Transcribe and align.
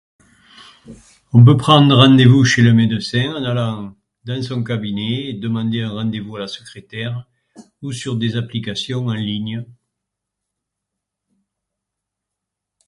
On 1.31 1.45
peut 1.45 1.57
prendre 1.57 1.95
rendez-vous 1.95 2.43
chez 2.43 2.63
le 2.63 2.73
médecin 2.73 3.33
en 3.35 3.43
allant 3.43 3.95
dans 4.23 4.41
son 4.41 4.63
cabinet, 4.63 5.33
demander 5.33 5.81
un 5.83 5.91
rendez-vous 5.91 6.37
à 6.37 6.39
la 6.39 6.47
secrétaire 6.47 7.27
ou 7.83 7.91
sur 7.91 8.15
des 8.15 8.35
applications 8.35 9.05
en 9.05 9.13
ligne. 9.13 9.63